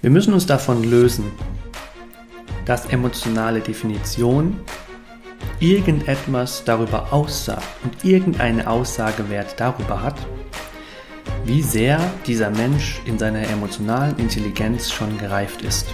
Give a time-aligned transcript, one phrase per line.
[0.00, 1.32] Wir müssen uns davon lösen,
[2.66, 4.60] dass emotionale Definition
[5.58, 10.14] irgendetwas darüber aussagt und irgendeine Aussagewert darüber hat,
[11.44, 11.98] wie sehr
[12.28, 15.88] dieser Mensch in seiner emotionalen Intelligenz schon gereift ist.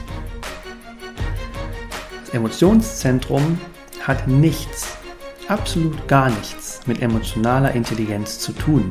[2.27, 3.59] Das Emotionszentrum
[4.03, 4.99] hat nichts,
[5.49, 8.91] absolut gar nichts mit emotionaler Intelligenz zu tun.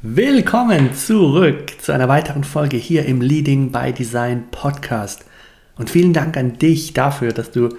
[0.00, 5.24] Willkommen zurück zu einer weiteren Folge hier im Leading by Design Podcast.
[5.76, 7.70] Und vielen Dank an dich dafür, dass du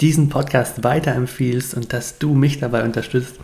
[0.00, 3.34] diesen Podcast weiterempfiehlst und dass du mich dabei unterstützt,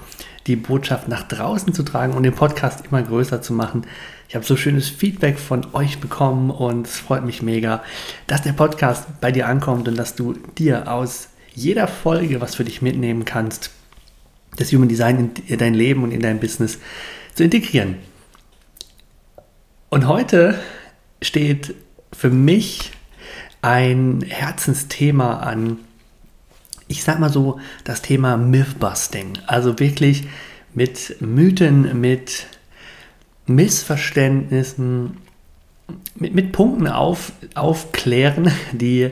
[0.46, 3.82] die Botschaft nach draußen zu tragen und den Podcast immer größer zu machen.
[4.30, 7.82] Ich habe so schönes Feedback von euch bekommen und es freut mich mega,
[8.28, 12.64] dass der Podcast bei dir ankommt und dass du dir aus jeder Folge was für
[12.64, 13.72] dich mitnehmen kannst,
[14.56, 16.78] das Human Design in dein Leben und in dein Business
[17.36, 17.96] zu integrieren.
[19.90, 20.58] Und heute
[21.22, 21.74] steht
[22.12, 22.90] für mich
[23.60, 25.78] ein Herzensthema an.
[26.88, 29.34] Ich sag mal so, das Thema Mythbusting.
[29.46, 30.24] Also wirklich
[30.72, 32.46] mit Mythen, mit
[33.46, 35.18] Missverständnissen,
[36.14, 39.10] mit, mit Punkten auf, aufklären, die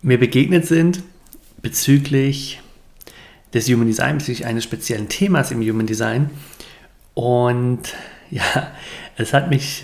[0.00, 1.02] mir begegnet sind
[1.60, 2.62] bezüglich
[3.52, 6.30] des Human Design, bezüglich eines speziellen Themas im Human Design.
[7.18, 7.80] Und
[8.30, 8.70] ja,
[9.16, 9.82] es hat mich,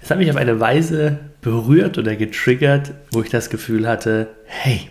[0.00, 4.88] es hat mich auf eine Weise berührt oder getriggert, wo ich das Gefühl hatte, hey,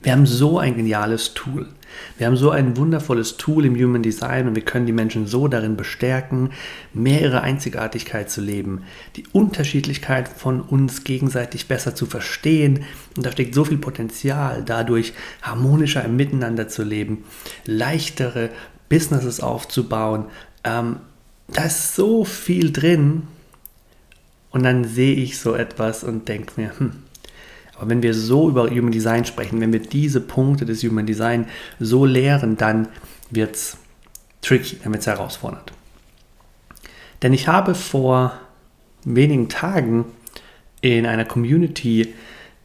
[0.00, 1.68] wir haben so ein geniales Tool.
[2.16, 5.48] Wir haben so ein wundervolles Tool im Human Design und wir können die Menschen so
[5.48, 6.52] darin bestärken,
[6.94, 8.84] mehr ihre Einzigartigkeit zu leben,
[9.16, 12.84] die Unterschiedlichkeit von uns gegenseitig besser zu verstehen.
[13.18, 15.12] Und da steckt so viel Potenzial, dadurch
[15.42, 17.24] harmonischer im Miteinander zu leben,
[17.66, 18.48] leichtere
[18.92, 20.26] Businesses aufzubauen,
[20.64, 20.96] ähm,
[21.48, 23.22] da ist so viel drin.
[24.50, 26.92] Und dann sehe ich so etwas und denke mir, hm,
[27.74, 31.46] aber wenn wir so über Human Design sprechen, wenn wir diese Punkte des Human Design
[31.80, 32.88] so lehren, dann
[33.30, 33.78] wird es
[34.42, 35.72] tricky, dann wird es herausfordernd.
[37.22, 38.38] Denn ich habe vor
[39.04, 40.04] wenigen Tagen
[40.82, 42.12] in einer Community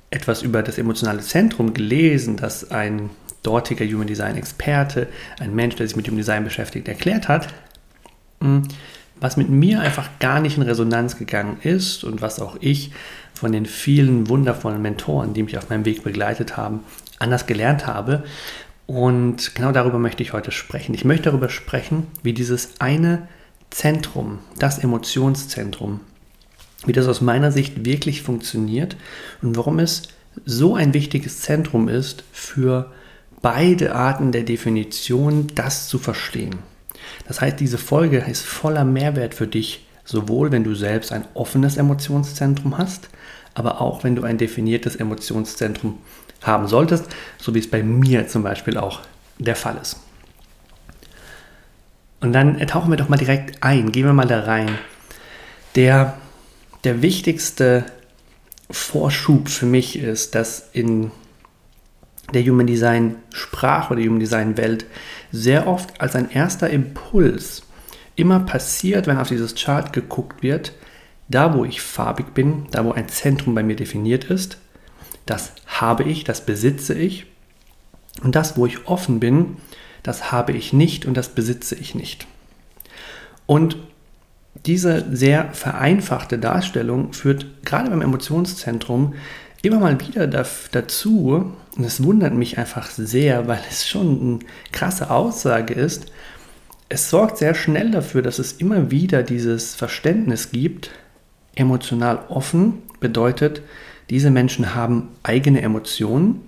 [0.10, 3.12] etwas über das emotionale Zentrum gelesen, das ein
[3.48, 5.08] dortiger Human Design Experte,
[5.40, 7.48] ein Mensch, der sich mit Human Design beschäftigt, erklärt hat.
[8.42, 8.64] Hm,
[9.20, 12.92] was mit mir einfach gar nicht in Resonanz gegangen ist und was auch ich
[13.34, 16.82] von den vielen wundervollen Mentoren, die mich auf meinem Weg begleitet haben,
[17.20, 18.26] anders gelernt habe.
[18.86, 20.94] Und genau darüber möchte ich heute sprechen.
[20.94, 23.28] Ich möchte darüber sprechen, wie dieses eine
[23.70, 26.02] Zentrum, das Emotionszentrum,
[26.86, 28.98] wie das aus meiner Sicht wirklich funktioniert
[29.42, 30.04] und warum es
[30.46, 32.92] so ein wichtiges Zentrum ist für
[33.42, 36.56] beide Arten der Definition, das zu verstehen.
[37.28, 41.78] Das heißt, diese Folge ist voller Mehrwert für dich, sowohl wenn du selbst ein offenes
[41.78, 43.10] Emotionszentrum hast,
[43.54, 45.98] aber auch wenn du ein definiertes Emotionszentrum
[46.42, 47.06] haben solltest,
[47.38, 49.02] so wie es bei mir zum Beispiel auch
[49.40, 49.98] der Fall ist.
[52.20, 54.78] Und dann tauchen wir doch mal direkt ein, gehen wir mal da rein.
[55.76, 56.18] Der,
[56.84, 57.86] der wichtigste
[58.72, 61.12] Vorschub für mich ist, dass in
[62.34, 64.86] der Human Design Sprache oder Human Design Welt
[65.32, 67.64] sehr oft als ein erster Impuls
[68.16, 70.74] immer passiert, wenn auf dieses Chart geguckt wird,
[71.30, 74.58] da wo ich farbig bin, da wo ein Zentrum bei mir definiert ist,
[75.26, 77.28] das habe ich, das besitze ich.
[78.24, 79.58] Und das, wo ich offen bin,
[80.04, 82.26] das habe ich nicht und das besitze ich nicht.
[83.46, 83.78] Und
[84.66, 89.14] diese sehr vereinfachte Darstellung führt gerade beim Emotionszentrum
[89.62, 94.40] immer mal wieder dazu, und es wundert mich einfach sehr, weil es schon eine
[94.72, 96.12] krasse Aussage ist,
[96.90, 100.92] es sorgt sehr schnell dafür, dass es immer wieder dieses Verständnis gibt,
[101.56, 103.62] emotional offen bedeutet,
[104.10, 106.42] diese Menschen haben eigene Emotionen.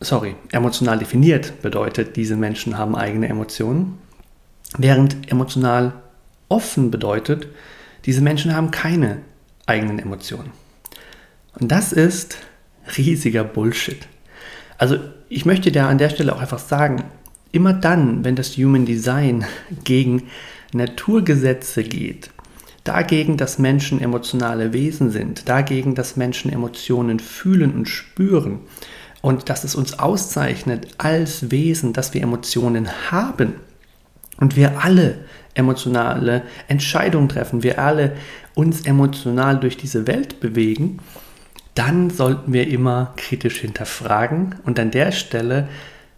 [0.00, 3.98] Sorry, emotional definiert bedeutet, diese Menschen haben eigene Emotionen.
[4.76, 5.94] Während emotional
[6.48, 7.48] offen bedeutet,
[8.04, 9.18] diese Menschen haben keine
[9.66, 10.50] eigenen Emotionen.
[11.58, 12.36] Und das ist
[12.96, 14.06] riesiger Bullshit.
[14.78, 14.98] Also
[15.28, 17.04] ich möchte da an der Stelle auch einfach sagen,
[17.52, 19.44] immer dann, wenn das Human Design
[19.84, 20.24] gegen
[20.72, 22.30] Naturgesetze geht,
[22.84, 28.60] dagegen, dass Menschen emotionale Wesen sind, dagegen, dass Menschen Emotionen fühlen und spüren
[29.20, 33.54] und dass es uns auszeichnet als Wesen, dass wir Emotionen haben
[34.38, 35.18] und wir alle
[35.54, 38.16] emotionale Entscheidungen treffen, wir alle
[38.54, 41.00] uns emotional durch diese Welt bewegen,
[41.74, 44.56] dann sollten wir immer kritisch hinterfragen.
[44.64, 45.68] Und an der Stelle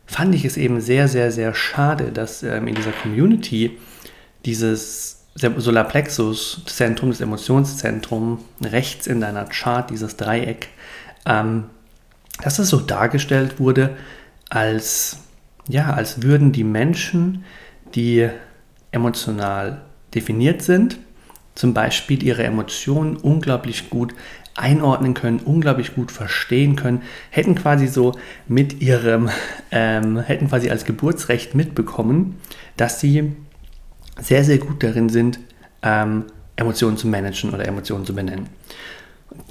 [0.06, 3.78] fand ich es eben sehr, sehr, sehr schade, dass ähm, in dieser Community
[4.44, 10.68] dieses Solarplexus-Zentrum, das Emotionszentrum, rechts in deiner Chart, dieses Dreieck,
[11.24, 11.64] ähm,
[12.42, 13.96] dass es so dargestellt wurde,
[14.50, 15.18] als,
[15.68, 17.44] ja, als würden die Menschen,
[17.94, 18.28] die
[18.90, 19.82] emotional
[20.14, 20.98] definiert sind,
[21.54, 24.14] zum Beispiel ihre Emotionen unglaublich gut
[24.54, 28.12] einordnen können, unglaublich gut verstehen können, hätten quasi so
[28.48, 29.30] mit ihrem,
[29.70, 32.38] ähm, hätten quasi als Geburtsrecht mitbekommen,
[32.76, 33.32] dass sie
[34.20, 35.40] sehr, sehr gut darin sind,
[35.82, 36.24] ähm,
[36.56, 38.48] Emotionen zu managen oder Emotionen zu benennen.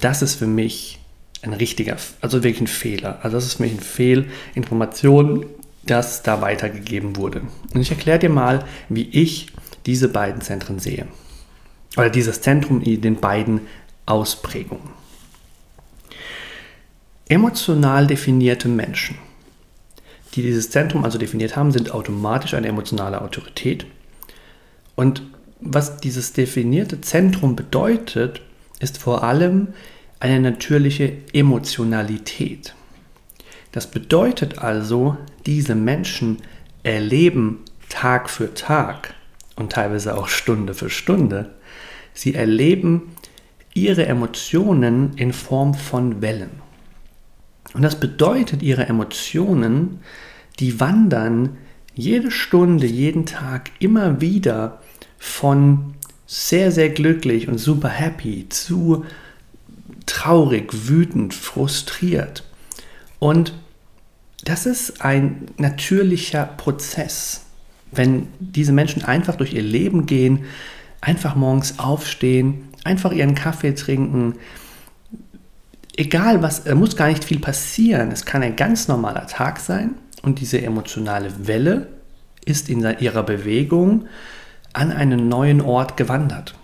[0.00, 1.00] Das ist für mich
[1.42, 3.18] ein richtiger, also wirklich ein Fehler.
[3.22, 5.46] Also das ist für mich eine Fehlinformation,
[5.84, 7.42] das da weitergegeben wurde.
[7.74, 9.48] Und ich erkläre dir mal, wie ich
[9.84, 11.06] diese beiden Zentren sehe.
[11.96, 13.62] Oder dieses Zentrum in den beiden
[14.06, 14.90] Ausprägungen.
[17.28, 19.16] Emotional definierte Menschen,
[20.34, 23.86] die dieses Zentrum also definiert haben, sind automatisch eine emotionale Autorität.
[24.96, 25.22] Und
[25.60, 28.42] was dieses definierte Zentrum bedeutet,
[28.80, 29.68] ist vor allem
[30.20, 32.74] eine natürliche Emotionalität.
[33.72, 35.16] Das bedeutet also,
[35.46, 36.38] diese Menschen
[36.82, 39.14] erleben Tag für Tag
[39.56, 41.50] und teilweise auch Stunde für Stunde,
[42.14, 43.16] sie erleben
[43.74, 46.50] ihre Emotionen in Form von Wellen.
[47.74, 50.00] Und das bedeutet, ihre Emotionen,
[50.58, 51.56] die wandern
[51.94, 54.80] jede Stunde, jeden Tag immer wieder
[55.18, 55.94] von
[56.26, 59.04] sehr, sehr glücklich und super happy zu
[60.06, 62.44] traurig, wütend, frustriert.
[63.18, 63.54] Und
[64.44, 67.44] das ist ein natürlicher Prozess.
[67.92, 70.44] Wenn diese Menschen einfach durch ihr Leben gehen,
[71.00, 74.34] einfach morgens aufstehen, einfach ihren Kaffee trinken,
[75.96, 78.10] egal was, muss gar nicht viel passieren.
[78.10, 81.88] Es kann ein ganz normaler Tag sein und diese emotionale Welle
[82.44, 84.06] ist in ihrer Bewegung
[84.72, 86.54] an einen neuen Ort gewandert.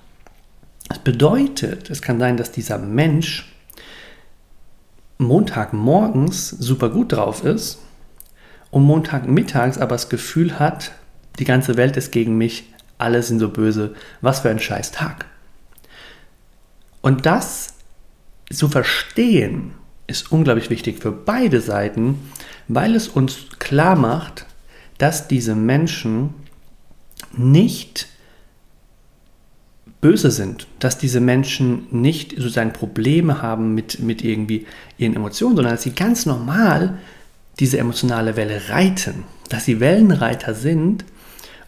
[0.88, 3.52] Das bedeutet, es kann sein, dass dieser Mensch
[5.18, 7.78] Montagmorgens super gut drauf ist
[8.70, 10.92] und Montagmittags aber das Gefühl hat,
[11.38, 15.26] die ganze Welt ist gegen mich, alle sind so böse, was für ein scheiß Tag.
[17.00, 17.74] Und das
[18.50, 19.72] zu verstehen
[20.06, 22.30] ist unglaublich wichtig für beide Seiten,
[22.66, 24.46] weil es uns klar macht,
[24.96, 26.34] dass diese Menschen
[27.36, 28.08] nicht
[30.00, 35.74] böse sind, dass diese Menschen nicht sozusagen Probleme haben mit, mit irgendwie ihren Emotionen, sondern
[35.74, 36.98] dass sie ganz normal
[37.58, 41.04] diese emotionale Welle reiten, dass sie Wellenreiter sind.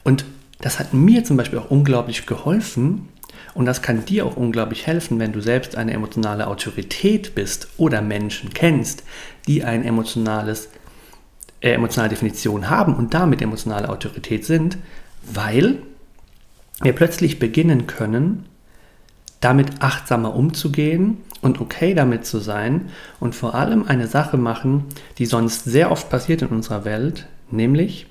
[0.05, 0.25] Und
[0.61, 3.09] das hat mir zum Beispiel auch unglaublich geholfen
[3.55, 8.01] und das kann dir auch unglaublich helfen, wenn du selbst eine emotionale Autorität bist oder
[8.01, 9.05] Menschen kennst,
[9.47, 10.69] die ein emotionales,
[11.61, 14.79] äh, emotionale Definition haben und damit emotionale Autorität sind,
[15.23, 15.83] weil
[16.83, 18.47] wir plötzlich beginnen können,
[19.41, 24.85] damit achtsamer umzugehen und okay damit zu sein und vor allem eine Sache machen,
[25.19, 28.07] die sonst sehr oft passiert in unserer Welt, nämlich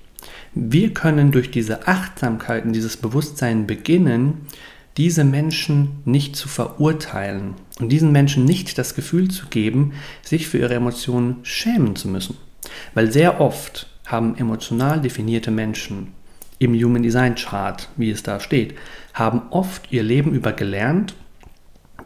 [0.53, 4.47] wir können durch diese Achtsamkeit und dieses Bewusstsein beginnen,
[4.99, 10.57] diese Menschen nicht zu verurteilen und diesen Menschen nicht das Gefühl zu geben, sich für
[10.57, 12.35] ihre Emotionen schämen zu müssen.
[12.93, 16.09] Weil sehr oft haben emotional definierte Menschen
[16.57, 18.75] im Human Design Chart, wie es da steht,
[19.13, 21.15] haben oft ihr Leben über gelernt,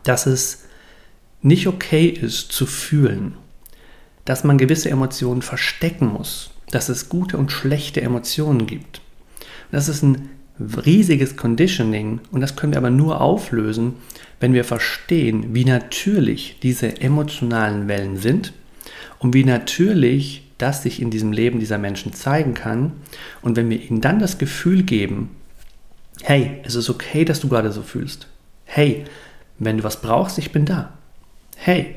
[0.03, 0.65] dass es
[1.41, 3.33] nicht okay ist zu fühlen,
[4.23, 9.01] dass man gewisse Emotionen verstecken muss, dass es gute und schlechte Emotionen gibt.
[9.71, 10.29] das ist ein
[10.59, 13.95] riesiges Conditioning und das können wir aber nur auflösen,
[14.39, 18.53] wenn wir verstehen, wie natürlich diese emotionalen Wellen sind
[19.19, 22.93] und wie natürlich das sich in diesem Leben dieser Menschen zeigen kann
[23.41, 25.31] und wenn wir ihnen dann das Gefühl geben,
[26.21, 28.27] hey, es ist okay, dass du gerade so fühlst.
[28.65, 29.05] Hey,
[29.59, 30.93] wenn du was brauchst, ich bin da.
[31.55, 31.95] Hey,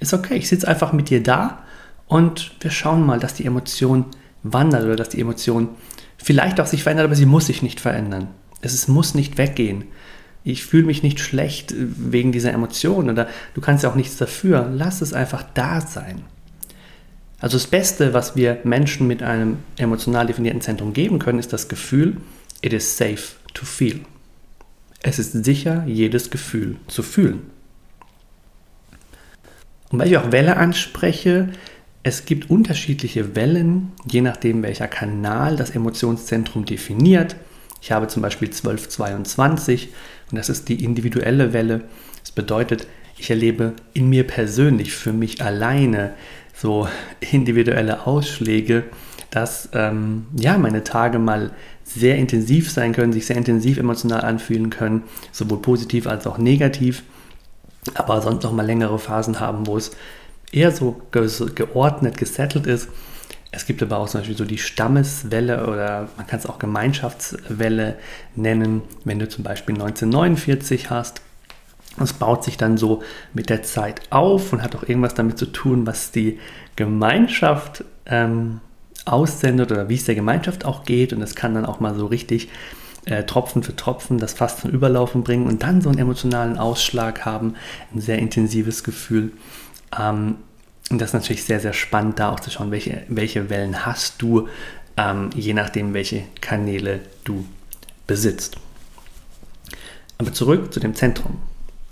[0.00, 1.62] ist okay, ich sitze einfach mit dir da
[2.06, 4.06] und wir schauen mal, dass die Emotion
[4.42, 5.70] wandert oder dass die Emotion
[6.18, 8.28] vielleicht auch sich verändert, aber sie muss sich nicht verändern.
[8.60, 9.84] Es muss nicht weggehen.
[10.44, 14.70] Ich fühle mich nicht schlecht wegen dieser Emotion oder du kannst ja auch nichts dafür.
[14.72, 16.22] Lass es einfach da sein.
[17.40, 21.68] Also das Beste, was wir Menschen mit einem emotional definierten Zentrum geben können, ist das
[21.68, 22.16] Gefühl,
[22.62, 24.00] it is safe to feel.
[25.02, 27.50] Es ist sicher, jedes Gefühl zu fühlen.
[29.90, 31.50] Und weil ich auch Welle anspreche,
[32.02, 37.36] es gibt unterschiedliche Wellen, je nachdem welcher Kanal das Emotionszentrum definiert.
[37.82, 39.88] Ich habe zum Beispiel 1222
[40.30, 41.82] und das ist die individuelle Welle.
[42.20, 42.86] Das bedeutet,
[43.16, 46.14] ich erlebe in mir persönlich, für mich alleine,
[46.54, 46.88] so
[47.32, 48.84] individuelle Ausschläge,
[49.30, 51.50] dass ähm, ja meine Tage mal
[51.84, 57.02] sehr intensiv sein können, sich sehr intensiv emotional anfühlen können, sowohl positiv als auch negativ,
[57.94, 59.92] aber sonst noch mal längere Phasen haben, wo es
[60.52, 62.88] eher so geordnet, gesettelt ist.
[63.50, 67.96] Es gibt aber auch zum Beispiel so die Stammeswelle oder man kann es auch Gemeinschaftswelle
[68.36, 71.22] nennen, wenn du zum Beispiel 1949 hast.
[72.00, 73.02] Es baut sich dann so
[73.32, 76.38] mit der Zeit auf und hat auch irgendwas damit zu tun, was die
[76.76, 78.60] Gemeinschaft ähm,
[79.04, 81.12] aussendet oder wie es der Gemeinschaft auch geht.
[81.12, 82.50] Und es kann dann auch mal so richtig
[83.06, 87.24] äh, Tropfen für Tropfen das fast zum Überlaufen bringen und dann so einen emotionalen Ausschlag
[87.24, 87.54] haben,
[87.94, 89.32] ein sehr intensives Gefühl.
[89.96, 90.36] Ähm,
[90.90, 94.22] und das ist natürlich sehr, sehr spannend, da auch zu schauen, welche, welche Wellen hast
[94.22, 94.48] du,
[94.96, 97.46] ähm, je nachdem, welche Kanäle du
[98.06, 98.56] besitzt.
[100.16, 101.38] Aber zurück zu dem Zentrum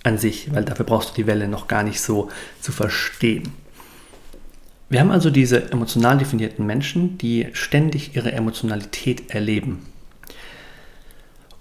[0.02, 3.52] an sich, weil dafür brauchst du die Welle noch gar nicht so zu verstehen.
[4.88, 9.84] Wir haben also diese emotional definierten Menschen, die ständig ihre Emotionalität erleben.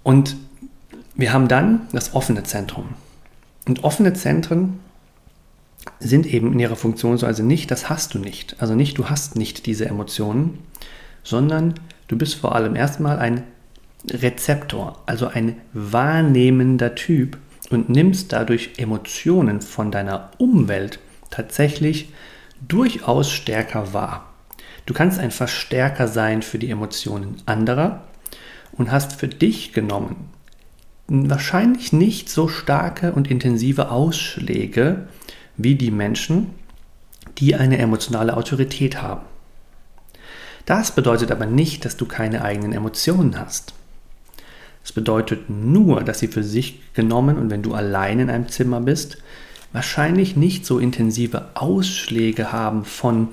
[0.04, 0.36] Und
[1.16, 2.90] wir haben dann das offene Zentrum.
[3.66, 4.78] Und offene Zentren
[6.00, 8.56] sind eben in ihrer Funktion so, also nicht, das hast du nicht.
[8.58, 10.58] Also nicht, du hast nicht diese Emotionen,
[11.22, 11.74] sondern
[12.08, 13.44] du bist vor allem erstmal ein
[14.10, 17.38] Rezeptor, also ein wahrnehmender Typ
[17.70, 21.00] und nimmst dadurch Emotionen von deiner Umwelt
[21.30, 22.12] tatsächlich
[22.66, 24.32] durchaus stärker wahr.
[24.86, 28.04] Du kannst ein Verstärker sein für die Emotionen anderer
[28.72, 30.30] und hast für dich genommen
[31.08, 35.06] wahrscheinlich nicht so starke und intensive Ausschläge
[35.56, 36.50] wie die Menschen,
[37.38, 39.22] die eine emotionale Autorität haben.
[40.64, 43.72] Das bedeutet aber nicht, dass du keine eigenen Emotionen hast.
[44.84, 48.80] Es bedeutet nur, dass sie für sich genommen und wenn du allein in einem Zimmer
[48.80, 49.18] bist,
[49.72, 53.28] wahrscheinlich nicht so intensive Ausschläge haben von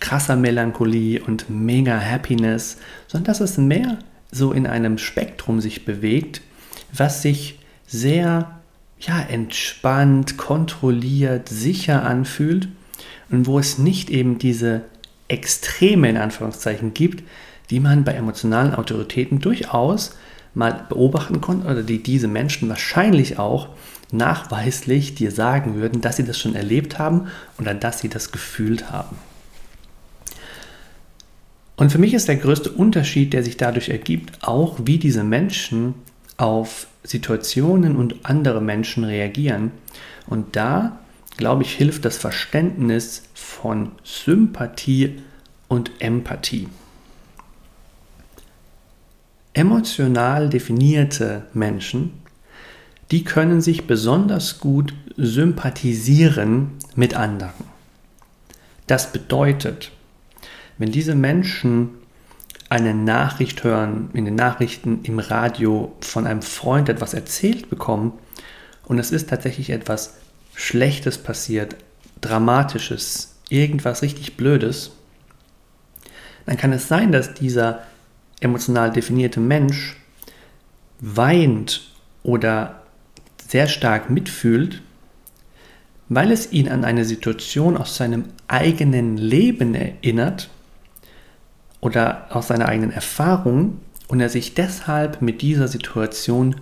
[0.00, 3.98] krasser Melancholie und mega Happiness, sondern dass es mehr
[4.30, 6.42] so in einem Spektrum sich bewegt,
[6.92, 8.57] was sich sehr
[9.00, 12.68] ja, entspannt, kontrolliert, sicher anfühlt
[13.30, 14.82] und wo es nicht eben diese
[15.28, 17.22] Extreme in Anführungszeichen gibt,
[17.70, 20.16] die man bei emotionalen Autoritäten durchaus
[20.54, 23.68] mal beobachten konnte oder die diese Menschen wahrscheinlich auch
[24.10, 27.28] nachweislich dir sagen würden, dass sie das schon erlebt haben
[27.58, 29.16] oder dass sie das gefühlt haben.
[31.76, 35.94] Und für mich ist der größte Unterschied, der sich dadurch ergibt, auch wie diese Menschen
[36.38, 39.72] auf Situationen und andere Menschen reagieren.
[40.26, 40.98] Und da,
[41.36, 45.20] glaube ich, hilft das Verständnis von Sympathie
[45.68, 46.68] und Empathie.
[49.52, 52.12] Emotional definierte Menschen,
[53.10, 57.64] die können sich besonders gut sympathisieren mit anderen.
[58.86, 59.90] Das bedeutet,
[60.76, 61.90] wenn diese Menschen
[62.68, 68.12] eine Nachricht hören, in den Nachrichten im Radio von einem Freund etwas erzählt bekommen
[68.84, 70.14] und es ist tatsächlich etwas
[70.54, 71.76] Schlechtes passiert,
[72.20, 74.90] Dramatisches, irgendwas richtig Blödes,
[76.46, 77.82] dann kann es sein, dass dieser
[78.40, 79.96] emotional definierte Mensch
[81.00, 82.82] weint oder
[83.46, 84.82] sehr stark mitfühlt,
[86.08, 90.50] weil es ihn an eine Situation aus seinem eigenen Leben erinnert
[91.80, 96.56] oder aus seiner eigenen Erfahrung und er sich deshalb mit dieser Situation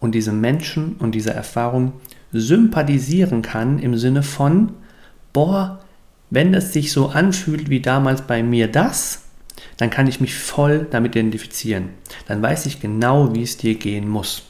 [0.00, 1.94] und diesem Menschen und dieser Erfahrung
[2.32, 4.72] sympathisieren kann im Sinne von,
[5.32, 5.80] boah,
[6.30, 9.22] wenn es sich so anfühlt wie damals bei mir das,
[9.76, 11.90] dann kann ich mich voll damit identifizieren.
[12.26, 14.42] Dann weiß ich genau, wie es dir gehen muss.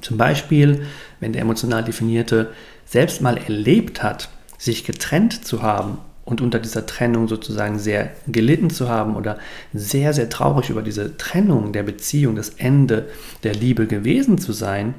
[0.00, 0.86] Zum Beispiel,
[1.20, 2.52] wenn der emotional Definierte
[2.84, 8.68] selbst mal erlebt hat, sich getrennt zu haben und unter dieser Trennung sozusagen sehr gelitten
[8.68, 9.38] zu haben oder
[9.72, 13.08] sehr, sehr traurig über diese Trennung der Beziehung, das Ende
[13.44, 14.94] der Liebe gewesen zu sein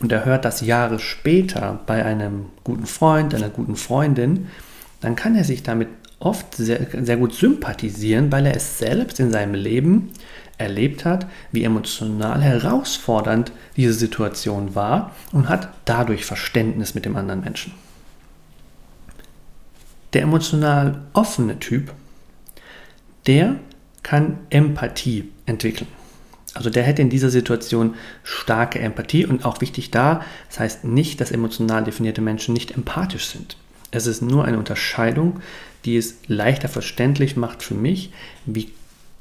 [0.00, 4.48] und er hört das Jahre später bei einem guten Freund, einer guten Freundin,
[5.00, 9.32] dann kann er sich damit oft sehr, sehr gut sympathisieren, weil er es selbst in
[9.32, 10.10] seinem Leben
[10.58, 17.40] erlebt hat, wie emotional herausfordernd diese Situation war und hat dadurch Verständnis mit dem anderen
[17.40, 17.72] Menschen.
[20.12, 21.92] Der emotional offene Typ,
[23.26, 23.56] der
[24.02, 25.88] kann Empathie entwickeln.
[26.54, 31.20] Also der hätte in dieser Situation starke Empathie und auch wichtig da, das heißt nicht,
[31.20, 33.56] dass emotional definierte Menschen nicht empathisch sind.
[33.90, 35.40] Es ist nur eine Unterscheidung,
[35.84, 38.12] die es leichter verständlich macht für mich,
[38.44, 38.70] wie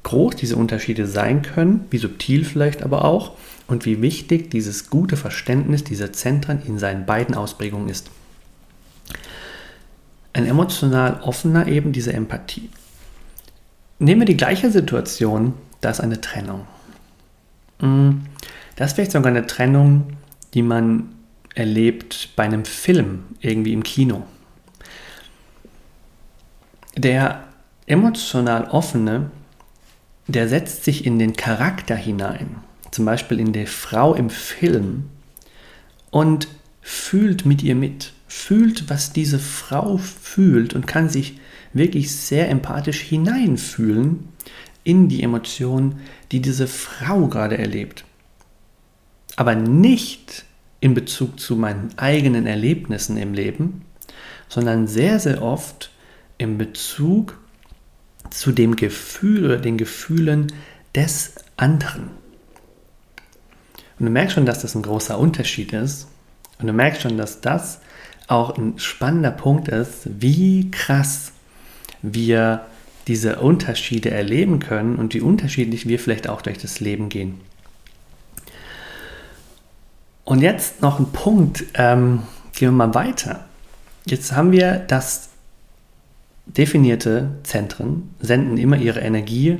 [0.03, 3.33] groß diese Unterschiede sein können, wie subtil vielleicht aber auch
[3.67, 8.09] und wie wichtig dieses gute Verständnis dieser Zentren in seinen beiden Ausprägungen ist.
[10.33, 12.69] Ein emotional offener eben diese Empathie.
[13.99, 16.65] Nehmen wir die gleiche Situation, da ist eine Trennung.
[17.79, 18.21] Hm,
[18.75, 20.17] das ist vielleicht sogar eine Trennung,
[20.53, 21.09] die man
[21.53, 24.23] erlebt bei einem Film, irgendwie im Kino.
[26.95, 27.43] Der
[27.85, 29.31] emotional offene,
[30.27, 32.57] der setzt sich in den Charakter hinein,
[32.91, 35.09] zum Beispiel in die Frau im Film
[36.09, 36.47] und
[36.81, 41.37] fühlt mit ihr mit, fühlt, was diese Frau fühlt und kann sich
[41.73, 44.29] wirklich sehr empathisch hineinfühlen
[44.85, 45.99] in die Emotionen,
[46.31, 48.05] die diese Frau gerade erlebt.
[49.35, 50.45] Aber nicht
[50.79, 53.83] in Bezug zu meinen eigenen Erlebnissen im Leben,
[54.47, 55.91] sondern sehr, sehr oft
[56.37, 57.37] in Bezug
[58.29, 60.53] zu dem Gefühl oder den Gefühlen
[60.95, 62.11] des anderen.
[63.99, 66.07] Und du merkst schon, dass das ein großer Unterschied ist.
[66.59, 67.81] Und du merkst schon, dass das
[68.31, 71.31] auch ein spannender Punkt ist, wie krass
[72.01, 72.65] wir
[73.07, 77.41] diese Unterschiede erleben können und wie unterschiedlich wir vielleicht auch durch das Leben gehen.
[80.23, 83.45] Und jetzt noch ein Punkt, ähm, gehen wir mal weiter.
[84.05, 85.29] Jetzt haben wir das
[86.45, 89.57] definierte Zentren senden immer ihre Energie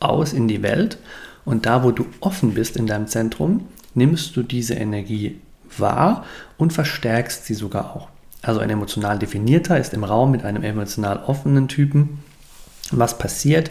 [0.00, 0.98] aus in die Welt
[1.44, 5.40] und da, wo du offen bist in deinem Zentrum, nimmst du diese Energie
[5.76, 6.24] wahr
[6.56, 8.08] und verstärkst sie sogar auch.
[8.42, 12.22] Also ein emotional definierter ist im Raum mit einem emotional offenen Typen.
[12.90, 13.70] Was passiert?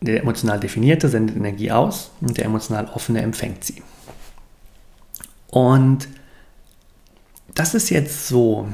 [0.00, 3.82] Der emotional definierte sendet Energie aus und der emotional offene empfängt sie.
[5.48, 6.08] Und
[7.54, 8.68] das ist jetzt so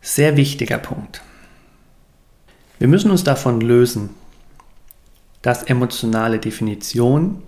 [0.00, 1.22] sehr wichtiger Punkt.
[2.78, 4.10] Wir müssen uns davon lösen,
[5.42, 7.42] dass emotionale Definition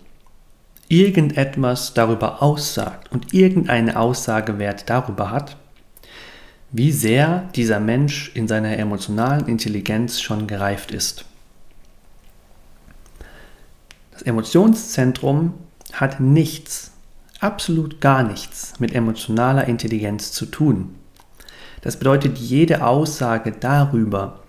[0.89, 5.57] irgendetwas darüber aussagt und irgendeine Aussagewert darüber hat,
[6.73, 11.25] wie sehr dieser Mensch in seiner emotionalen Intelligenz schon gereift ist.
[14.13, 15.55] Das Emotionszentrum
[15.93, 16.93] hat nichts,
[17.41, 20.95] absolut gar nichts mit emotionaler Intelligenz zu tun.
[21.81, 24.41] Das bedeutet, jede Aussage darüber,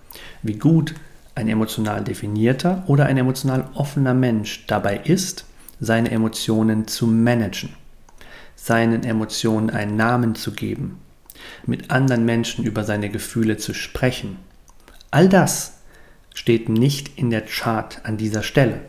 [0.42, 0.94] wie gut
[1.34, 5.44] ein emotional definierter oder ein emotional offener Mensch dabei ist,
[5.80, 7.74] seine Emotionen zu managen,
[8.54, 11.00] seinen Emotionen einen Namen zu geben,
[11.66, 14.38] mit anderen Menschen über seine Gefühle zu sprechen.
[15.10, 15.78] All das
[16.34, 18.80] steht nicht in der Chart an dieser Stelle.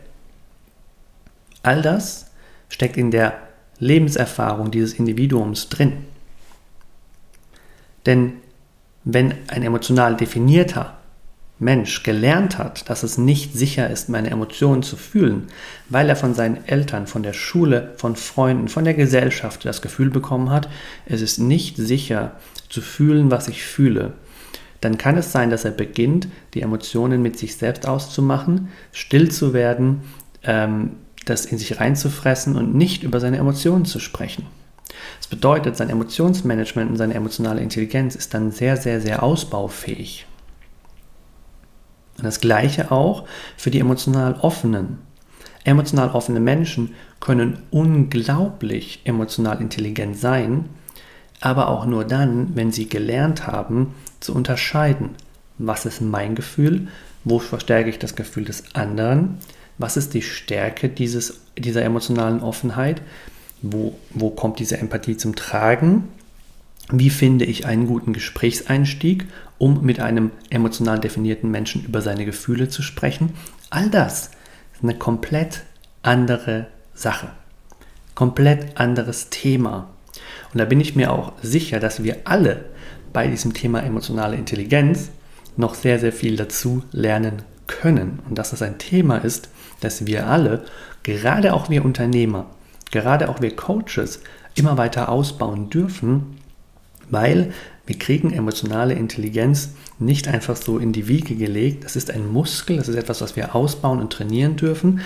[1.62, 2.30] All das
[2.68, 3.40] steckt in der
[3.78, 6.04] Lebenserfahrung dieses Individuums drin.
[8.06, 8.34] Denn
[9.04, 10.97] wenn ein emotional definierter
[11.60, 15.48] Mensch gelernt hat, dass es nicht sicher ist, meine Emotionen zu fühlen,
[15.88, 20.10] weil er von seinen Eltern, von der Schule, von Freunden, von der Gesellschaft das Gefühl
[20.10, 20.68] bekommen hat,
[21.06, 22.36] es ist nicht sicher
[22.68, 24.12] zu fühlen, was ich fühle,
[24.80, 29.52] dann kann es sein, dass er beginnt, die Emotionen mit sich selbst auszumachen, still zu
[29.52, 30.02] werden,
[30.44, 30.92] ähm,
[31.24, 34.46] das in sich reinzufressen und nicht über seine Emotionen zu sprechen.
[35.18, 40.26] Das bedeutet, sein Emotionsmanagement und seine emotionale Intelligenz ist dann sehr, sehr, sehr ausbaufähig.
[42.18, 43.26] Und das gleiche auch
[43.56, 44.98] für die emotional offenen.
[45.64, 50.66] Emotional offene Menschen können unglaublich emotional intelligent sein,
[51.40, 55.10] aber auch nur dann, wenn sie gelernt haben zu unterscheiden,
[55.58, 56.88] was ist mein Gefühl,
[57.24, 59.38] wo verstärke ich das Gefühl des anderen,
[59.76, 63.02] was ist die Stärke dieses, dieser emotionalen Offenheit,
[63.62, 66.08] wo, wo kommt diese Empathie zum Tragen,
[66.90, 69.26] wie finde ich einen guten Gesprächseinstieg,
[69.58, 73.34] um mit einem emotional definierten Menschen über seine Gefühle zu sprechen.
[73.70, 74.30] All das
[74.74, 75.62] ist eine komplett
[76.02, 77.28] andere Sache,
[78.14, 79.90] komplett anderes Thema.
[80.52, 82.64] Und da bin ich mir auch sicher, dass wir alle
[83.12, 85.10] bei diesem Thema emotionale Intelligenz
[85.56, 88.20] noch sehr, sehr viel dazu lernen können.
[88.28, 89.48] Und dass das ein Thema ist,
[89.80, 90.64] das wir alle,
[91.02, 92.46] gerade auch wir Unternehmer,
[92.90, 94.20] gerade auch wir Coaches,
[94.54, 96.37] immer weiter ausbauen dürfen,
[97.10, 97.52] weil
[97.86, 101.84] wir kriegen emotionale Intelligenz nicht einfach so in die Wiege gelegt.
[101.84, 105.00] Das ist ein Muskel, das ist etwas, was wir ausbauen und trainieren dürfen.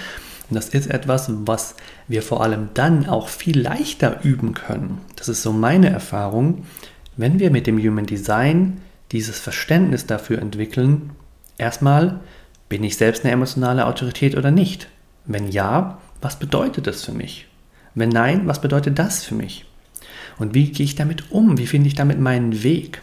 [0.50, 1.76] Und das ist etwas, was
[2.08, 4.98] wir vor allem dann auch viel leichter üben können.
[5.16, 6.66] Das ist so meine Erfahrung,
[7.16, 8.80] wenn wir mit dem Human Design
[9.12, 11.10] dieses Verständnis dafür entwickeln,
[11.58, 12.20] erstmal,
[12.68, 14.88] bin ich selbst eine emotionale Autorität oder nicht?
[15.24, 17.46] Wenn ja, was bedeutet das für mich?
[17.94, 19.66] Wenn nein, was bedeutet das für mich?
[20.42, 21.58] Und wie gehe ich damit um?
[21.58, 23.00] Wie finde ich damit meinen Weg?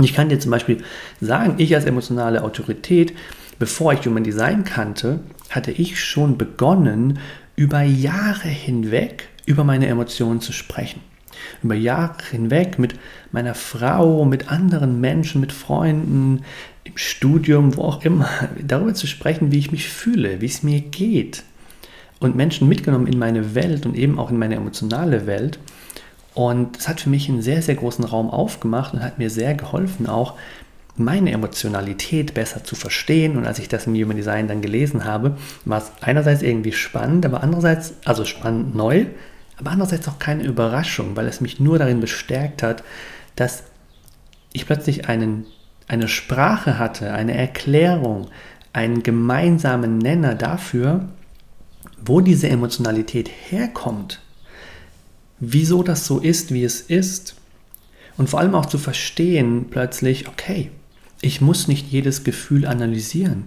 [0.00, 0.82] ich kann dir zum Beispiel
[1.20, 3.12] sagen, ich als emotionale Autorität,
[3.60, 7.20] bevor ich Human Design kannte, hatte ich schon begonnen,
[7.54, 11.00] über Jahre hinweg über meine Emotionen zu sprechen.
[11.62, 12.94] Über Jahre hinweg mit
[13.32, 16.42] meiner Frau, mit anderen Menschen, mit Freunden,
[16.84, 18.28] im Studium, wo auch immer,
[18.62, 21.42] darüber zu sprechen, wie ich mich fühle, wie es mir geht.
[22.20, 25.58] Und Menschen mitgenommen in meine Welt und eben auch in meine emotionale Welt.
[26.34, 29.54] Und es hat für mich einen sehr, sehr großen Raum aufgemacht und hat mir sehr
[29.54, 30.34] geholfen, auch
[30.96, 33.36] meine Emotionalität besser zu verstehen.
[33.36, 37.26] Und als ich das im Human Design dann gelesen habe, war es einerseits irgendwie spannend,
[37.26, 39.06] aber andererseits, also spannend neu,
[39.58, 42.82] aber andererseits auch keine Überraschung, weil es mich nur darin bestärkt hat,
[43.36, 43.64] dass
[44.52, 45.46] ich plötzlich einen,
[45.88, 48.28] eine Sprache hatte, eine Erklärung,
[48.72, 51.08] einen gemeinsamen Nenner dafür,
[52.04, 54.21] wo diese Emotionalität herkommt,
[55.44, 57.34] wieso das so ist, wie es ist.
[58.16, 60.70] Und vor allem auch zu verstehen plötzlich, okay,
[61.20, 63.46] ich muss nicht jedes Gefühl analysieren.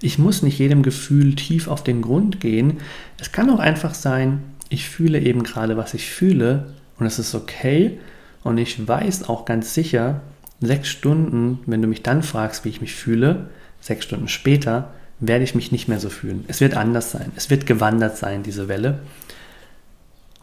[0.00, 2.78] Ich muss nicht jedem Gefühl tief auf den Grund gehen.
[3.18, 7.34] Es kann auch einfach sein, ich fühle eben gerade, was ich fühle und es ist
[7.34, 7.98] okay.
[8.44, 10.20] Und ich weiß auch ganz sicher,
[10.60, 15.42] sechs Stunden, wenn du mich dann fragst, wie ich mich fühle, sechs Stunden später, werde
[15.42, 16.44] ich mich nicht mehr so fühlen.
[16.46, 17.32] Es wird anders sein.
[17.34, 19.00] Es wird gewandert sein, diese Welle.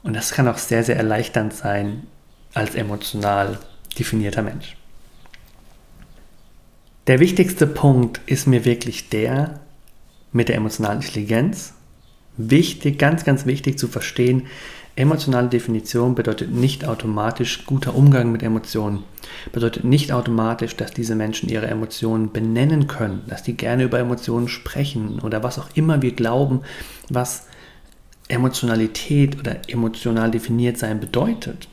[0.03, 2.03] Und das kann auch sehr, sehr erleichternd sein
[2.53, 3.57] als emotional
[3.97, 4.75] definierter Mensch.
[7.07, 9.59] Der wichtigste Punkt ist mir wirklich der
[10.31, 11.73] mit der emotionalen Intelligenz.
[12.37, 14.47] Wichtig, ganz, ganz wichtig zu verstehen,
[14.95, 19.03] emotionale Definition bedeutet nicht automatisch guter Umgang mit Emotionen.
[19.51, 24.47] Bedeutet nicht automatisch, dass diese Menschen ihre Emotionen benennen können, dass die gerne über Emotionen
[24.47, 26.61] sprechen oder was auch immer wir glauben,
[27.09, 27.47] was
[28.27, 31.67] Emotionalität oder emotional definiert sein bedeutet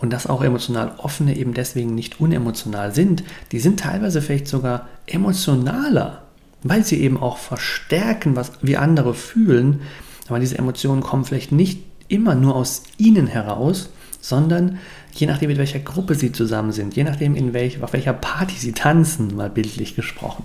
[0.00, 4.88] und dass auch emotional offene eben deswegen nicht unemotional sind, die sind teilweise vielleicht sogar
[5.06, 6.22] emotionaler,
[6.62, 9.82] weil sie eben auch verstärken, was wir andere fühlen.
[10.28, 14.78] Aber diese Emotionen kommen vielleicht nicht immer nur aus ihnen heraus, sondern
[15.12, 18.54] je nachdem, mit welcher Gruppe sie zusammen sind, je nachdem, in welch, auf welcher Party
[18.56, 20.44] sie tanzen, mal bildlich gesprochen.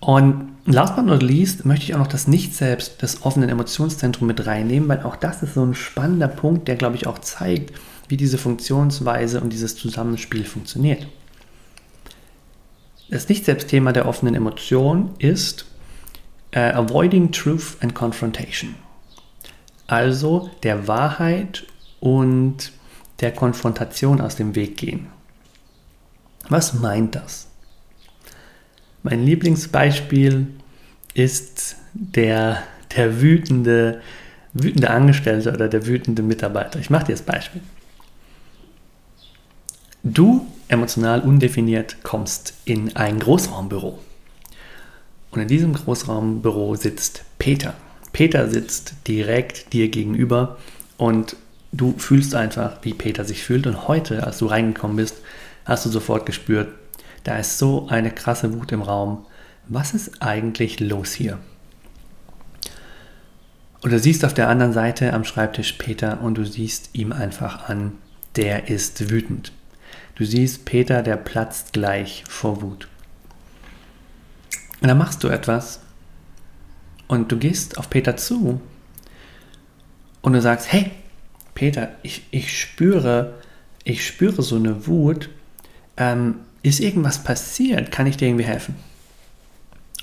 [0.00, 4.46] Und last but not least möchte ich auch noch das Nicht-Selbst des offenen Emotionszentrums mit
[4.46, 7.72] reinnehmen, weil auch das ist so ein spannender Punkt, der, glaube ich, auch zeigt,
[8.08, 11.06] wie diese Funktionsweise und dieses Zusammenspiel funktioniert.
[13.08, 15.66] Das Nicht-Selbst-Thema der offenen Emotion ist
[16.52, 18.74] äh, Avoiding Truth and Confrontation.
[19.86, 21.66] Also der Wahrheit
[21.98, 22.72] und
[23.20, 25.08] der Konfrontation aus dem Weg gehen.
[26.48, 27.49] Was meint das?
[29.02, 30.46] Mein Lieblingsbeispiel
[31.14, 32.62] ist der,
[32.96, 34.00] der wütende,
[34.52, 36.78] wütende Angestellte oder der wütende Mitarbeiter.
[36.78, 37.62] Ich mache dir das Beispiel.
[40.02, 43.98] Du, emotional undefiniert, kommst in ein Großraumbüro.
[45.30, 47.74] Und in diesem Großraumbüro sitzt Peter.
[48.12, 50.58] Peter sitzt direkt dir gegenüber
[50.96, 51.36] und
[51.72, 53.66] du fühlst einfach, wie Peter sich fühlt.
[53.66, 55.16] Und heute, als du reingekommen bist,
[55.64, 56.68] hast du sofort gespürt,
[57.24, 59.26] da ist so eine krasse Wut im Raum.
[59.68, 61.38] Was ist eigentlich los hier?
[63.82, 67.68] Und du siehst auf der anderen Seite am Schreibtisch Peter und du siehst ihm einfach
[67.68, 67.92] an,
[68.36, 69.52] der ist wütend.
[70.16, 72.88] Du siehst Peter, der platzt gleich vor Wut.
[74.80, 75.80] Und dann machst du etwas
[77.08, 78.60] und du gehst auf Peter zu
[80.22, 80.90] und du sagst, hey,
[81.54, 83.34] Peter, ich, ich spüre,
[83.84, 85.30] ich spüre so eine Wut.
[85.96, 87.90] Ähm, ist irgendwas passiert?
[87.90, 88.76] Kann ich dir irgendwie helfen?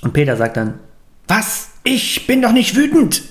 [0.02, 0.78] Und Peter sagt dann,
[1.26, 1.70] was?
[1.84, 3.22] Ich bin doch nicht wütend!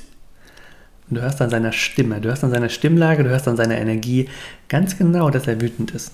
[1.09, 3.77] Und du hörst an seiner Stimme, du hörst an seiner Stimmlage, du hörst an seiner
[3.77, 4.27] Energie
[4.67, 6.11] ganz genau, dass er wütend ist.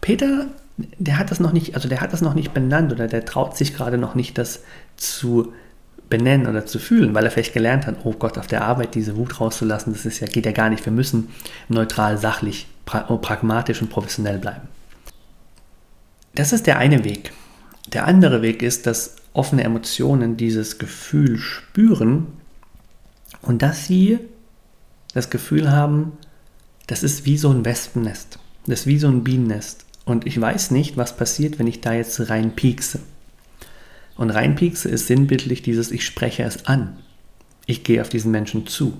[0.00, 0.46] Peter,
[0.76, 3.56] der hat das noch nicht, also der hat das noch nicht benannt oder der traut
[3.56, 4.62] sich gerade noch nicht, das
[4.96, 5.52] zu
[6.08, 9.16] benennen oder zu fühlen, weil er vielleicht gelernt hat, oh Gott, auf der Arbeit diese
[9.16, 10.86] Wut rauszulassen, das ist ja, geht ja gar nicht.
[10.86, 11.28] Wir müssen
[11.68, 14.68] neutral, sachlich, pra pragmatisch und professionell bleiben.
[16.34, 17.32] Das ist der eine Weg.
[17.92, 22.26] Der andere Weg ist, dass offene Emotionen dieses Gefühl spüren
[23.42, 24.18] und dass sie
[25.14, 26.12] das Gefühl haben,
[26.86, 29.84] das ist wie so ein Wespennest, das ist wie so ein Bienennest.
[30.04, 33.00] Und ich weiß nicht, was passiert, wenn ich da jetzt reinpiekse.
[34.16, 36.96] Und reinpiekse ist sinnbildlich dieses, ich spreche es an.
[37.66, 38.96] Ich gehe auf diesen Menschen zu.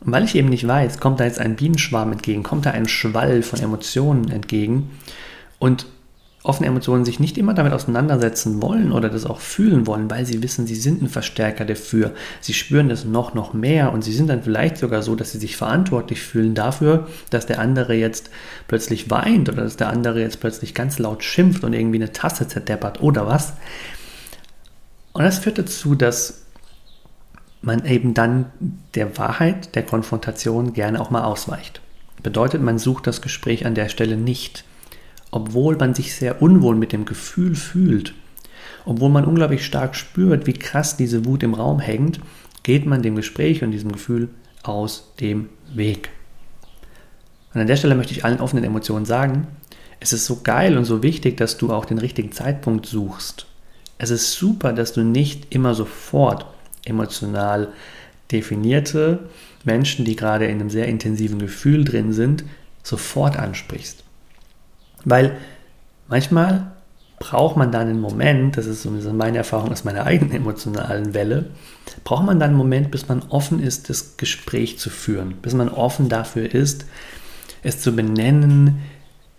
[0.00, 2.88] Und weil ich eben nicht weiß, kommt da jetzt ein Bienenschwarm entgegen, kommt da ein
[2.88, 4.90] Schwall von Emotionen entgegen
[5.58, 5.86] und
[6.44, 10.42] offene Emotionen sich nicht immer damit auseinandersetzen wollen oder das auch fühlen wollen, weil sie
[10.42, 12.12] wissen, sie sind ein Verstärker dafür.
[12.42, 15.38] Sie spüren das noch, noch mehr und sie sind dann vielleicht sogar so, dass sie
[15.38, 18.28] sich verantwortlich fühlen dafür, dass der andere jetzt
[18.68, 22.46] plötzlich weint oder dass der andere jetzt plötzlich ganz laut schimpft und irgendwie eine Tasse
[22.46, 23.54] zerdeppert oder was.
[25.14, 26.42] Und das führt dazu, dass
[27.62, 28.52] man eben dann
[28.94, 31.80] der Wahrheit, der Konfrontation gerne auch mal ausweicht.
[32.22, 34.64] Bedeutet, man sucht das Gespräch an der Stelle nicht
[35.34, 38.14] obwohl man sich sehr unwohl mit dem Gefühl fühlt,
[38.84, 42.20] obwohl man unglaublich stark spürt, wie krass diese Wut im Raum hängt,
[42.62, 44.28] geht man dem Gespräch und diesem Gefühl
[44.62, 46.10] aus dem Weg.
[47.52, 49.48] Und an der Stelle möchte ich allen offenen Emotionen sagen,
[49.98, 53.46] es ist so geil und so wichtig, dass du auch den richtigen Zeitpunkt suchst.
[53.98, 56.46] Es ist super, dass du nicht immer sofort
[56.84, 57.72] emotional
[58.30, 59.30] definierte
[59.64, 62.44] Menschen, die gerade in einem sehr intensiven Gefühl drin sind,
[62.84, 64.03] sofort ansprichst.
[65.04, 65.36] Weil
[66.08, 66.72] manchmal
[67.18, 71.46] braucht man dann einen Moment, das ist so meine Erfahrung aus meiner eigenen emotionalen Welle,
[72.02, 75.68] braucht man dann einen Moment, bis man offen ist, das Gespräch zu führen, bis man
[75.68, 76.86] offen dafür ist,
[77.62, 78.82] es zu benennen,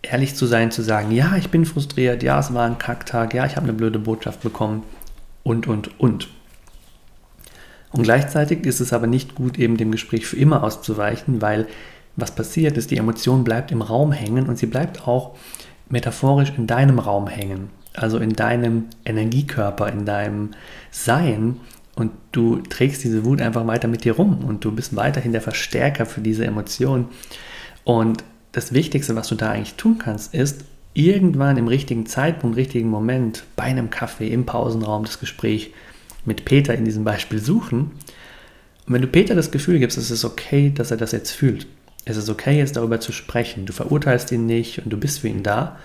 [0.01, 3.45] ehrlich zu sein, zu sagen, ja, ich bin frustriert, ja, es war ein Kacktag, ja,
[3.45, 4.84] ich habe eine blöde Botschaft bekommen
[5.43, 6.30] und, und, und.
[7.91, 11.67] Und gleichzeitig ist es aber nicht gut, eben dem Gespräch für immer auszuweichen, weil
[12.15, 15.36] was passiert ist, die Emotion bleibt im Raum hängen und sie bleibt auch
[15.89, 20.51] metaphorisch in deinem Raum hängen, also in deinem Energiekörper, in deinem
[20.91, 21.58] Sein
[21.95, 25.41] und du trägst diese Wut einfach weiter mit dir rum und du bist weiterhin der
[25.41, 27.08] Verstärker für diese Emotion.
[27.84, 32.89] Und das Wichtigste, was du da eigentlich tun kannst, ist irgendwann im richtigen Zeitpunkt, richtigen
[32.89, 35.73] Moment bei einem Kaffee im Pausenraum das Gespräch
[36.25, 37.91] mit Peter in diesem Beispiel suchen.
[38.88, 41.67] Und wenn du Peter das Gefühl gibst, es ist okay, dass er das jetzt fühlt,
[42.06, 45.28] es ist okay, jetzt darüber zu sprechen, du verurteilst ihn nicht und du bist für
[45.28, 45.78] ihn da,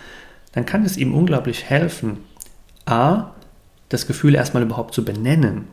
[0.53, 2.19] dann kann es ihm unglaublich helfen,
[2.85, 3.31] a,
[3.89, 5.65] das Gefühl erstmal überhaupt zu benennen,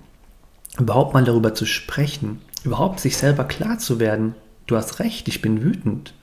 [0.80, 5.42] überhaupt mal darüber zu sprechen, überhaupt sich selber klar zu werden, du hast recht, ich
[5.42, 6.14] bin wütend.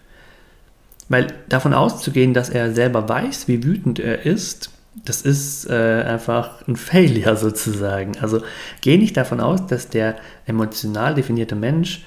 [1.08, 4.70] Weil davon auszugehen, dass er selber weiß, wie wütend er ist,
[5.04, 8.12] das ist äh, einfach ein Failure sozusagen.
[8.20, 8.42] Also
[8.80, 12.04] geh nicht davon aus, dass der emotional definierte Mensch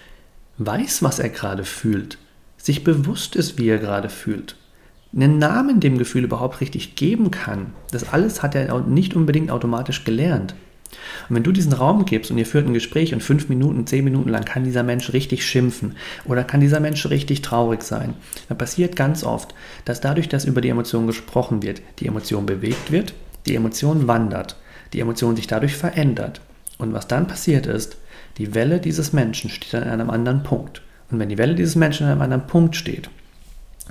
[0.57, 2.17] weiß, was er gerade fühlt,
[2.57, 4.55] sich bewusst ist, wie er gerade fühlt,
[5.15, 7.73] einen Namen dem Gefühl überhaupt richtig geben kann.
[7.91, 10.55] Das alles hat er nicht unbedingt automatisch gelernt.
[11.29, 14.03] Und wenn du diesen Raum gibst und ihr führt ein Gespräch und fünf Minuten, zehn
[14.03, 18.13] Minuten lang kann dieser Mensch richtig schimpfen oder kann dieser Mensch richtig traurig sein,
[18.47, 19.53] dann passiert ganz oft,
[19.85, 23.13] dass dadurch, dass über die Emotion gesprochen wird, die Emotion bewegt wird,
[23.47, 24.55] die Emotion wandert,
[24.93, 26.41] die Emotion sich dadurch verändert.
[26.77, 27.97] Und was dann passiert ist,
[28.38, 30.82] die Welle dieses Menschen steht an einem anderen Punkt.
[31.10, 33.10] Und wenn die Welle dieses Menschen an einem anderen Punkt steht,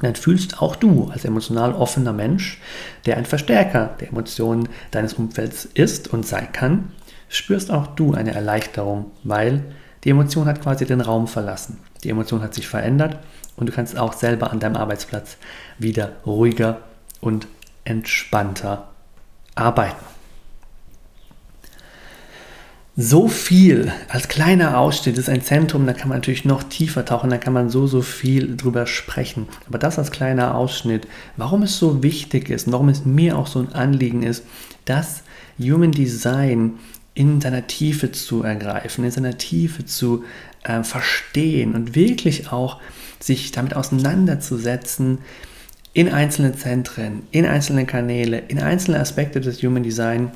[0.02, 2.60] dann fühlst auch du als emotional offener Mensch,
[3.06, 6.92] der ein Verstärker der Emotionen deines Umfelds ist und sein kann,
[7.28, 9.64] spürst auch du eine Erleichterung, weil
[10.04, 11.78] die Emotion hat quasi den Raum verlassen.
[12.04, 13.18] Die Emotion hat sich verändert
[13.56, 15.38] und du kannst auch selber an deinem Arbeitsplatz
[15.78, 16.80] wieder ruhiger
[17.20, 17.48] und
[17.84, 18.88] entspannter
[19.54, 20.15] arbeiten.
[22.98, 27.28] So viel als kleiner Ausschnitt ist ein Zentrum, da kann man natürlich noch tiefer tauchen,
[27.28, 29.48] da kann man so, so viel drüber sprechen.
[29.68, 31.06] Aber das als kleiner Ausschnitt,
[31.36, 34.44] warum es so wichtig ist und warum es mir auch so ein Anliegen ist,
[34.86, 35.24] dass
[35.58, 36.78] Human Design
[37.12, 40.24] in seiner Tiefe zu ergreifen, in seiner Tiefe zu
[40.62, 42.80] äh, verstehen und wirklich auch
[43.20, 45.18] sich damit auseinanderzusetzen
[45.92, 50.30] in einzelnen Zentren, in einzelne Kanäle, in einzelne Aspekte des Human Design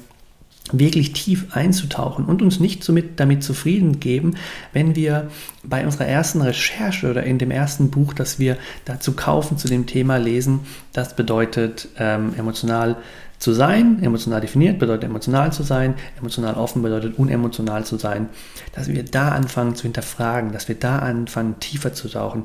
[0.72, 4.36] wirklich tief einzutauchen und uns nicht somit damit zufrieden geben,
[4.72, 5.28] wenn wir
[5.64, 9.86] bei unserer ersten Recherche oder in dem ersten Buch, das wir dazu kaufen, zu dem
[9.86, 10.60] Thema lesen,
[10.92, 12.96] das bedeutet ähm, emotional
[13.38, 18.28] zu sein, emotional definiert bedeutet emotional zu sein, emotional offen bedeutet unemotional zu sein,
[18.74, 22.44] dass wir da anfangen zu hinterfragen, dass wir da anfangen tiefer zu tauchen,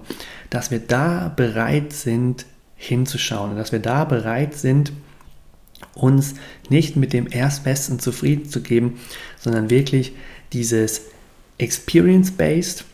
[0.49, 2.45] dass wir da bereit sind
[2.78, 4.91] hinzuschauen dass wir da bereit sind,
[5.93, 6.35] uns
[6.69, 8.99] nicht mit dem Erstbesten zufrieden zu geben,
[9.39, 10.13] sondern wirklich
[10.53, 11.01] dieses
[11.57, 12.85] Experience-Based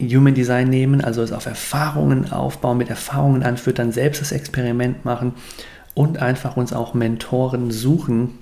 [0.00, 5.04] Human Design nehmen, also es auf Erfahrungen aufbauen, mit Erfahrungen anführt, dann selbst das Experiment
[5.04, 5.34] machen
[5.94, 8.38] und einfach uns auch Mentoren suchen,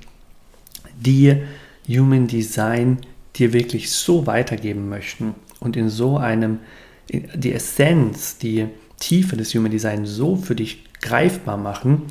[0.99, 1.43] die
[1.89, 2.99] Human Design
[3.37, 6.61] dir wirklich so weitergeben möchten und in so einem,
[7.09, 8.67] die Essenz, die
[8.99, 12.03] Tiefe des Human Design so für dich greifbar machen,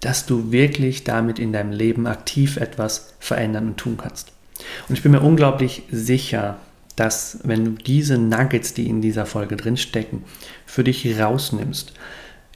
[0.00, 4.32] dass du wirklich damit in deinem Leben aktiv etwas verändern und tun kannst.
[4.88, 6.58] Und ich bin mir unglaublich sicher,
[6.96, 10.24] dass wenn du diese Nuggets, die in dieser Folge drin stecken,
[10.64, 11.92] für dich rausnimmst,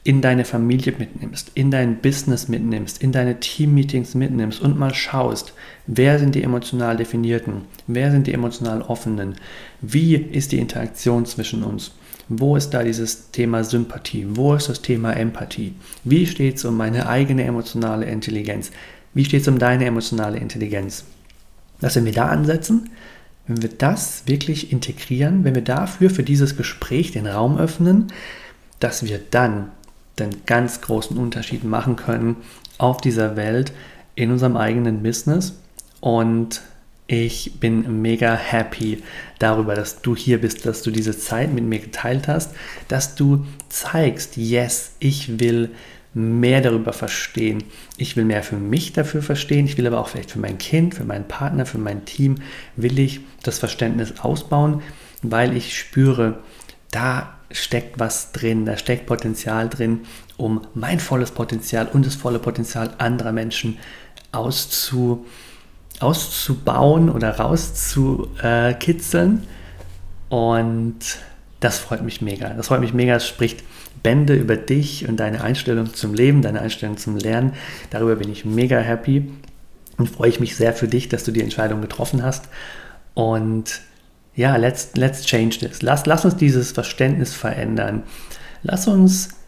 [0.02, 5.52] in deine Familie mitnimmst, in dein Business mitnimmst, in deine Teammeetings mitnimmst und mal schaust,
[5.86, 9.34] wer sind die emotional definierten, wer sind die emotional offenen,
[9.82, 11.92] wie ist die Interaktion zwischen uns,
[12.32, 14.24] wo ist da dieses Thema Sympathie?
[14.30, 15.74] Wo ist das Thema Empathie?
[16.04, 18.70] Wie steht es um meine eigene emotionale Intelligenz?
[19.12, 21.04] Wie steht es um deine emotionale Intelligenz?
[21.80, 22.90] Dass wenn wir da ansetzen,
[23.48, 28.12] wenn wir das wirklich integrieren, wenn wir dafür für dieses Gespräch den Raum öffnen,
[28.78, 29.72] dass wir dann
[30.20, 32.36] den ganz großen Unterschied machen können
[32.78, 33.72] auf dieser Welt
[34.14, 35.54] in unserem eigenen Business
[36.00, 36.62] und
[37.12, 39.02] ich bin mega happy
[39.40, 42.54] darüber, dass du hier bist, dass du diese Zeit mit mir geteilt hast,
[42.86, 45.70] dass du zeigst, yes, ich will
[46.14, 47.64] mehr darüber verstehen.
[47.96, 49.66] Ich will mehr für mich dafür verstehen.
[49.66, 52.36] Ich will aber auch vielleicht für mein Kind, für meinen Partner, für mein Team,
[52.76, 54.80] will ich das Verständnis ausbauen,
[55.22, 56.38] weil ich spüre,
[56.92, 60.02] da steckt was drin, da steckt Potenzial drin,
[60.36, 63.78] um mein volles Potenzial und das volle Potenzial anderer Menschen
[64.30, 65.49] auszuprobieren
[66.00, 69.46] auszubauen oder rauszukitzeln.
[70.28, 70.98] Und
[71.60, 72.50] das freut mich mega.
[72.50, 73.16] Das freut mich mega.
[73.16, 73.62] Es spricht
[74.02, 77.52] Bände über dich und deine Einstellung zum Leben, deine Einstellung zum Lernen.
[77.90, 79.30] Darüber bin ich mega happy
[79.98, 82.48] und freue ich mich sehr für dich, dass du die Entscheidung getroffen hast.
[83.14, 83.82] Und
[84.34, 85.82] ja, let's, let's change this.
[85.82, 88.04] Lass, lass uns dieses Verständnis verändern.
[88.62, 89.39] Lass uns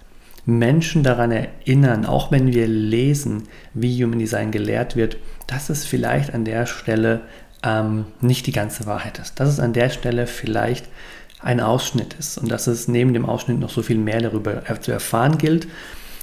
[0.45, 6.35] Menschen daran erinnern, auch wenn wir lesen, wie Human Design gelehrt wird, dass es vielleicht
[6.35, 7.21] an der Stelle
[7.63, 9.39] ähm, nicht die ganze Wahrheit ist.
[9.39, 10.89] Dass es an der Stelle vielleicht
[11.39, 14.93] ein Ausschnitt ist und dass es neben dem Ausschnitt noch so viel mehr darüber zu
[14.93, 15.67] erfahren gilt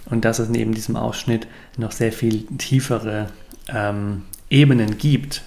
[0.05, 3.27] und dass es neben diesem Ausschnitt noch sehr viel tiefere
[3.67, 5.43] ähm, Ebenen gibt.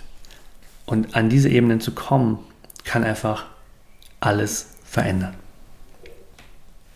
[0.86, 2.38] Und an diese Ebenen zu kommen,
[2.84, 3.46] kann einfach
[4.20, 5.34] alles verändern.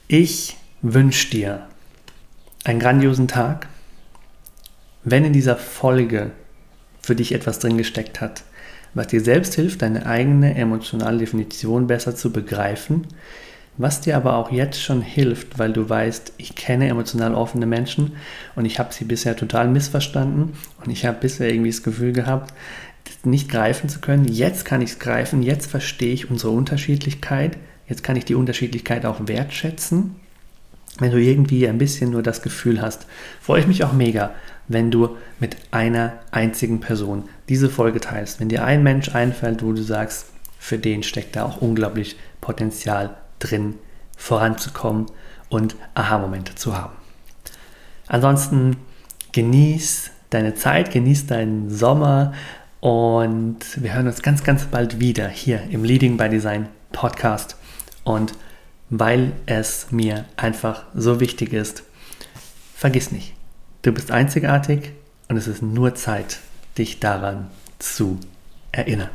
[0.09, 0.57] Ich
[0.95, 1.67] wünsche dir
[2.65, 3.69] einen grandiosen Tag.
[5.03, 6.31] Wenn in dieser Folge
[7.01, 8.45] für dich etwas drin gesteckt hat,
[8.95, 13.07] was dir selbst hilft, deine eigene emotionale Definition besser zu begreifen,
[13.77, 18.13] was dir aber auch jetzt schon hilft, weil du weißt, ich kenne emotional offene Menschen
[18.55, 22.55] und ich habe sie bisher total missverstanden und ich habe bisher irgendwie das Gefühl gehabt,
[23.25, 24.27] nicht greifen zu können.
[24.27, 29.05] Jetzt kann ich es greifen, jetzt verstehe ich unsere Unterschiedlichkeit, jetzt kann ich die Unterschiedlichkeit
[29.05, 30.17] auch wertschätzen
[30.99, 33.07] wenn du irgendwie ein bisschen nur das Gefühl hast,
[33.41, 34.33] freue ich mich auch mega,
[34.69, 38.41] wenn du mit einer einzigen Person diese Folge teilst.
[38.41, 40.27] Wenn dir ein Mensch einfällt, wo du sagst,
[40.59, 43.75] für den steckt da auch unglaublich Potenzial drin,
[44.17, 45.07] voranzukommen
[45.49, 46.95] und Aha-Momente zu haben.
[48.09, 48.77] Ansonsten
[49.33, 52.33] genieß deine Zeit, genieß deinen Sommer
[52.81, 57.57] und wir hören uns ganz, ganz bald wieder hier im Leading by Design Podcast.
[58.05, 58.33] Und
[58.91, 61.83] weil es mir einfach so wichtig ist.
[62.75, 63.35] Vergiss nicht,
[63.83, 64.93] du bist einzigartig
[65.29, 66.39] und es ist nur Zeit,
[66.79, 68.21] dich daran zu
[68.73, 69.11] erinnern.